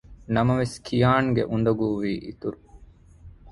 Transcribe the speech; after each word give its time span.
ނަމަވެސް 0.35 0.75
ކިޔާންގެ 0.85 1.43
އުނދަގޫ 1.51 1.87
ވީ 2.01 2.13
އިތުރު 2.25 2.59